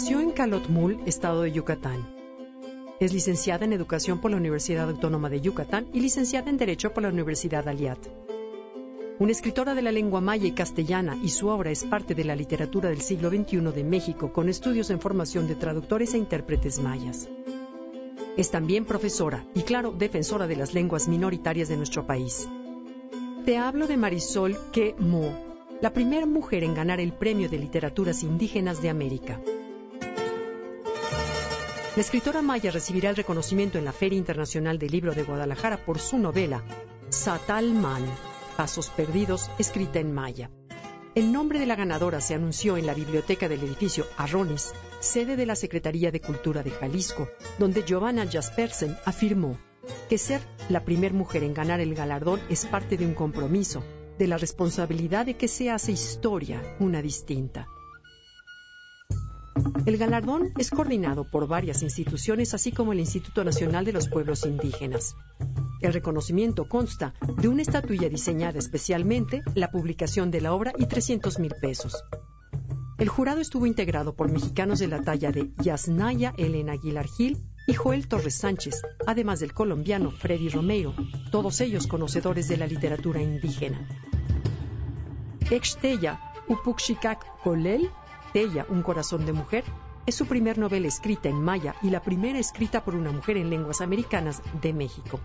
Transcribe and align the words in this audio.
Nació 0.00 0.20
en 0.20 0.30
Calotmul, 0.30 0.98
estado 1.04 1.42
de 1.42 1.52
Yucatán. 1.52 2.08
Es 3.00 3.12
licenciada 3.12 3.66
en 3.66 3.74
Educación 3.74 4.18
por 4.18 4.30
la 4.30 4.38
Universidad 4.38 4.88
Autónoma 4.88 5.28
de 5.28 5.42
Yucatán 5.42 5.88
y 5.92 6.00
licenciada 6.00 6.48
en 6.48 6.56
Derecho 6.56 6.94
por 6.94 7.02
la 7.02 7.10
Universidad 7.10 7.68
Aliat. 7.68 7.98
Una 9.18 9.30
escritora 9.30 9.74
de 9.74 9.82
la 9.82 9.92
lengua 9.92 10.22
maya 10.22 10.46
y 10.46 10.52
castellana 10.52 11.18
y 11.22 11.28
su 11.28 11.48
obra 11.48 11.70
es 11.70 11.84
parte 11.84 12.14
de 12.14 12.24
la 12.24 12.34
literatura 12.34 12.88
del 12.88 13.02
siglo 13.02 13.28
XXI 13.28 13.58
de 13.58 13.84
México 13.84 14.32
con 14.32 14.48
estudios 14.48 14.88
en 14.88 15.00
formación 15.00 15.46
de 15.46 15.54
traductores 15.54 16.14
e 16.14 16.16
intérpretes 16.16 16.80
mayas. 16.80 17.28
Es 18.38 18.50
también 18.50 18.86
profesora 18.86 19.44
y, 19.54 19.64
claro, 19.64 19.92
defensora 19.92 20.46
de 20.46 20.56
las 20.56 20.72
lenguas 20.72 21.08
minoritarias 21.08 21.68
de 21.68 21.76
nuestro 21.76 22.06
país. 22.06 22.48
Te 23.44 23.58
hablo 23.58 23.86
de 23.86 23.98
Marisol 23.98 24.56
Que 24.72 24.94
Mo, 24.98 25.34
la 25.82 25.92
primera 25.92 26.24
mujer 26.24 26.64
en 26.64 26.74
ganar 26.74 27.00
el 27.00 27.12
Premio 27.12 27.50
de 27.50 27.58
Literaturas 27.58 28.22
Indígenas 28.22 28.80
de 28.80 28.88
América. 28.88 29.38
La 32.00 32.04
escritora 32.04 32.40
maya 32.40 32.70
recibirá 32.70 33.10
el 33.10 33.16
reconocimiento 33.16 33.76
en 33.76 33.84
la 33.84 33.92
Feria 33.92 34.16
Internacional 34.16 34.78
del 34.78 34.90
Libro 34.90 35.12
de 35.14 35.22
Guadalajara 35.22 35.84
por 35.84 35.98
su 35.98 36.16
novela 36.16 36.64
Satalman, 37.10 38.02
Pasos 38.56 38.88
Perdidos, 38.88 39.50
escrita 39.58 39.98
en 39.98 40.14
maya. 40.14 40.50
El 41.14 41.30
nombre 41.30 41.58
de 41.58 41.66
la 41.66 41.76
ganadora 41.76 42.22
se 42.22 42.32
anunció 42.34 42.78
en 42.78 42.86
la 42.86 42.94
biblioteca 42.94 43.50
del 43.50 43.64
edificio 43.64 44.06
Arronis, 44.16 44.72
sede 45.00 45.36
de 45.36 45.44
la 45.44 45.54
Secretaría 45.54 46.10
de 46.10 46.22
Cultura 46.22 46.62
de 46.62 46.70
Jalisco, 46.70 47.28
donde 47.58 47.84
Giovanna 47.84 48.26
Jaspersen 48.26 48.96
afirmó 49.04 49.58
que 50.08 50.16
ser 50.16 50.40
la 50.70 50.86
primera 50.86 51.14
mujer 51.14 51.44
en 51.44 51.52
ganar 51.52 51.80
el 51.80 51.94
galardón 51.94 52.40
es 52.48 52.64
parte 52.64 52.96
de 52.96 53.04
un 53.04 53.12
compromiso, 53.12 53.84
de 54.18 54.26
la 54.26 54.38
responsabilidad 54.38 55.26
de 55.26 55.36
que 55.36 55.48
se 55.48 55.68
hace 55.68 55.92
historia 55.92 56.62
una 56.78 57.02
distinta. 57.02 57.68
El 59.86 59.96
galardón 59.96 60.52
es 60.58 60.70
coordinado 60.70 61.24
por 61.24 61.48
varias 61.48 61.82
instituciones, 61.82 62.54
así 62.54 62.72
como 62.72 62.92
el 62.92 63.00
Instituto 63.00 63.44
Nacional 63.44 63.84
de 63.84 63.92
los 63.92 64.08
Pueblos 64.08 64.44
Indígenas. 64.44 65.16
El 65.80 65.92
reconocimiento 65.92 66.68
consta 66.68 67.14
de 67.38 67.48
una 67.48 67.62
estatuilla 67.62 68.08
diseñada 68.08 68.58
especialmente, 68.58 69.42
la 69.54 69.70
publicación 69.70 70.30
de 70.30 70.40
la 70.40 70.52
obra 70.52 70.72
y 70.76 70.86
300 70.86 71.38
mil 71.38 71.54
pesos. 71.60 72.04
El 72.98 73.08
jurado 73.08 73.40
estuvo 73.40 73.64
integrado 73.64 74.14
por 74.14 74.30
mexicanos 74.30 74.78
de 74.78 74.88
la 74.88 75.00
talla 75.00 75.32
de 75.32 75.50
Yasnaya 75.62 76.34
Elena 76.36 76.72
Aguilar 76.72 77.06
Gil 77.06 77.38
y 77.66 77.72
Joel 77.72 78.08
Torres 78.08 78.34
Sánchez, 78.34 78.82
además 79.06 79.40
del 79.40 79.54
colombiano 79.54 80.10
Freddy 80.10 80.50
Romero, 80.50 80.94
todos 81.30 81.62
ellos 81.62 81.86
conocedores 81.86 82.48
de 82.48 82.58
la 82.58 82.66
literatura 82.66 83.22
indígena. 83.22 83.88
Exteya 85.50 86.20
Upuxikak 86.46 87.24
Kolel 87.42 87.90
Tella, 88.32 88.66
Un 88.68 88.82
corazón 88.82 89.26
de 89.26 89.32
mujer, 89.32 89.64
es 90.06 90.14
su 90.14 90.26
primer 90.26 90.58
novela 90.58 90.88
escrita 90.88 91.28
en 91.28 91.42
maya 91.42 91.74
y 91.82 91.90
la 91.90 92.00
primera 92.00 92.38
escrita 92.38 92.84
por 92.84 92.94
una 92.94 93.12
mujer 93.12 93.36
en 93.36 93.50
lenguas 93.50 93.80
americanas 93.80 94.42
de 94.60 94.72
México. 94.72 95.20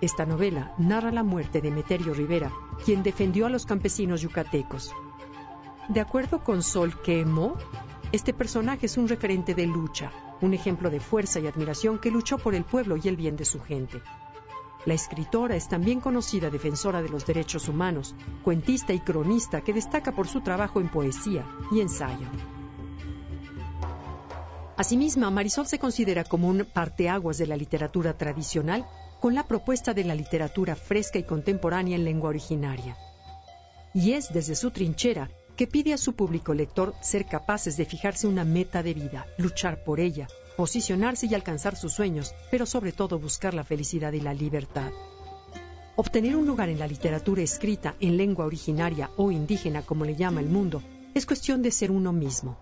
Esta 0.00 0.26
novela 0.26 0.74
narra 0.78 1.10
la 1.10 1.22
muerte 1.22 1.60
de 1.60 1.70
Meterio 1.70 2.12
Rivera, 2.12 2.52
quien 2.84 3.02
defendió 3.02 3.46
a 3.46 3.50
los 3.50 3.64
campesinos 3.64 4.20
yucatecos. 4.20 4.92
De 5.88 6.00
acuerdo 6.00 6.42
con 6.42 6.62
Sol 6.62 7.00
Quemo, 7.00 7.56
este 8.12 8.34
personaje 8.34 8.86
es 8.86 8.96
un 8.98 9.08
referente 9.08 9.54
de 9.54 9.66
lucha, 9.66 10.12
un 10.40 10.52
ejemplo 10.52 10.90
de 10.90 11.00
fuerza 11.00 11.40
y 11.40 11.46
admiración 11.46 11.98
que 11.98 12.10
luchó 12.10 12.38
por 12.38 12.54
el 12.54 12.64
pueblo 12.64 12.96
y 12.96 13.08
el 13.08 13.16
bien 13.16 13.36
de 13.36 13.44
su 13.44 13.60
gente. 13.60 14.02
La 14.86 14.94
escritora 14.94 15.56
es 15.56 15.68
también 15.68 16.00
conocida 16.00 16.48
defensora 16.48 17.02
de 17.02 17.08
los 17.08 17.26
derechos 17.26 17.68
humanos, 17.68 18.14
cuentista 18.44 18.92
y 18.92 19.00
cronista 19.00 19.60
que 19.60 19.72
destaca 19.72 20.12
por 20.12 20.28
su 20.28 20.42
trabajo 20.42 20.80
en 20.80 20.88
poesía 20.88 21.44
y 21.72 21.80
ensayo. 21.80 22.28
Asimismo, 24.76 25.28
Marisol 25.30 25.66
se 25.66 25.80
considera 25.80 26.22
como 26.22 26.48
un 26.48 26.64
parteaguas 26.72 27.36
de 27.36 27.48
la 27.48 27.56
literatura 27.56 28.16
tradicional 28.16 28.86
con 29.20 29.34
la 29.34 29.48
propuesta 29.48 29.92
de 29.92 30.04
la 30.04 30.14
literatura 30.14 30.76
fresca 30.76 31.18
y 31.18 31.24
contemporánea 31.24 31.96
en 31.96 32.04
lengua 32.04 32.28
originaria. 32.28 32.96
Y 33.92 34.12
es 34.12 34.32
desde 34.32 34.54
su 34.54 34.70
trinchera 34.70 35.30
que 35.56 35.66
pide 35.66 35.94
a 35.94 35.98
su 35.98 36.14
público 36.14 36.54
lector 36.54 36.94
ser 37.00 37.26
capaces 37.26 37.76
de 37.76 37.86
fijarse 37.86 38.28
una 38.28 38.44
meta 38.44 38.84
de 38.84 38.94
vida, 38.94 39.26
luchar 39.38 39.82
por 39.82 39.98
ella, 39.98 40.28
posicionarse 40.56 41.26
y 41.26 41.34
alcanzar 41.34 41.76
sus 41.76 41.92
sueños, 41.92 42.34
pero 42.50 42.66
sobre 42.66 42.92
todo 42.92 43.18
buscar 43.18 43.54
la 43.54 43.64
felicidad 43.64 44.12
y 44.12 44.20
la 44.20 44.34
libertad. 44.34 44.90
Obtener 45.96 46.36
un 46.36 46.46
lugar 46.46 46.68
en 46.68 46.78
la 46.78 46.86
literatura 46.86 47.42
escrita 47.42 47.94
en 48.00 48.16
lengua 48.16 48.44
originaria 48.44 49.10
o 49.16 49.30
indígena, 49.30 49.82
como 49.82 50.04
le 50.04 50.14
llama 50.14 50.40
el 50.40 50.48
mundo, 50.48 50.82
es 51.14 51.24
cuestión 51.24 51.62
de 51.62 51.70
ser 51.70 51.90
uno 51.90 52.12
mismo, 52.12 52.58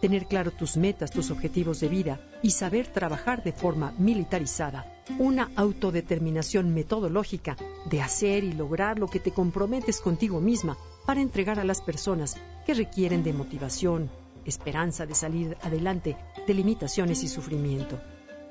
tener 0.00 0.26
claro 0.26 0.50
tus 0.50 0.76
metas, 0.76 1.10
tus 1.10 1.30
objetivos 1.30 1.80
de 1.80 1.88
vida 1.88 2.20
y 2.42 2.52
saber 2.52 2.86
trabajar 2.86 3.44
de 3.44 3.52
forma 3.52 3.92
militarizada, 3.98 4.86
una 5.18 5.50
autodeterminación 5.56 6.72
metodológica 6.72 7.56
de 7.90 8.00
hacer 8.00 8.44
y 8.44 8.52
lograr 8.52 8.98
lo 8.98 9.08
que 9.08 9.20
te 9.20 9.30
comprometes 9.30 10.00
contigo 10.00 10.40
misma 10.40 10.78
para 11.04 11.20
entregar 11.20 11.60
a 11.60 11.64
las 11.64 11.82
personas 11.82 12.36
que 12.64 12.74
requieren 12.74 13.22
de 13.22 13.34
motivación, 13.34 14.10
esperanza 14.44 15.06
de 15.06 15.14
salir 15.14 15.56
adelante 15.62 16.16
de 16.46 16.54
limitaciones 16.54 17.22
y 17.22 17.28
sufrimiento, 17.28 18.00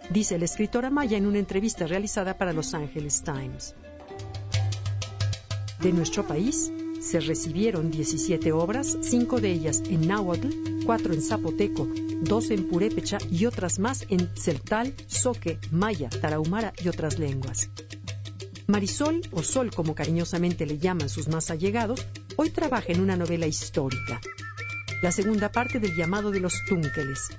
dice 0.10 0.38
la 0.38 0.46
escritora 0.46 0.90
Maya 0.90 1.18
en 1.18 1.26
una 1.26 1.40
entrevista 1.40 1.88
realizada 1.88 2.38
para 2.38 2.54
Los 2.54 2.74
Angeles 2.74 3.24
Times. 3.24 3.76
De 5.82 5.94
nuestro 5.94 6.28
país, 6.28 6.72
se 7.00 7.20
recibieron 7.22 7.92
17 7.92 8.52
obras, 8.52 8.98
5 9.02 9.40
de 9.40 9.52
ellas 9.52 9.82
en 9.90 10.08
náhuatl, 10.08 10.50
4 10.86 11.14
en 11.14 11.22
zapoteco, 11.22 11.88
2 12.22 12.52
en 12.52 12.68
purépecha 12.68 13.18
y 13.32 13.46
otras 13.46 13.80
más 13.80 14.06
en 14.10 14.30
celtal, 14.36 14.94
soque, 15.08 15.60
maya, 15.72 16.10
tarahumara 16.10 16.74
y 16.84 16.90
otras 16.90 17.18
lenguas. 17.18 17.70
Marisol, 18.68 19.22
o 19.32 19.42
Sol 19.42 19.72
como 19.72 19.96
cariñosamente 19.96 20.66
le 20.66 20.78
llaman 20.78 21.10
sus 21.10 21.28
más 21.28 21.50
allegados, 21.50 22.06
hoy 22.36 22.52
trabaja 22.52 22.92
en 22.92 23.02
una 23.02 23.16
novela 23.18 23.48
histórica, 23.48 24.22
la 25.02 25.12
segunda 25.12 25.52
parte 25.52 25.80
del 25.80 25.96
llamado 25.96 26.32
de 26.32 26.40
los 26.40 26.64
túnqueles, 26.66 27.30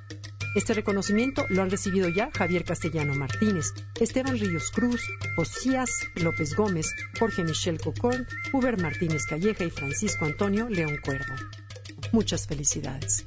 este 0.52 0.74
reconocimiento 0.74 1.46
lo 1.48 1.62
han 1.62 1.70
recibido 1.70 2.08
ya 2.08 2.30
Javier 2.32 2.64
Castellano 2.64 3.14
Martínez, 3.14 3.72
Esteban 4.00 4.36
Ríos 4.36 4.72
Cruz, 4.72 5.00
Osías 5.36 5.90
López 6.16 6.56
Gómez, 6.56 6.92
Jorge 7.20 7.44
Michel 7.44 7.80
Cocorn, 7.80 8.26
Uber 8.52 8.76
Martínez 8.82 9.26
Calleja 9.26 9.64
y 9.64 9.70
Francisco 9.70 10.24
Antonio 10.24 10.68
León 10.68 10.98
Cuervo. 11.04 11.34
Muchas 12.10 12.48
felicidades. 12.48 13.26